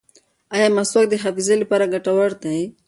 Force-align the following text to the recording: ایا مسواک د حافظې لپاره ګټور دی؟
ایا 0.55 0.67
مسواک 0.77 1.05
د 1.09 1.15
حافظې 1.23 1.55
لپاره 1.61 1.91
ګټور 1.93 2.31
دی؟ 2.43 2.59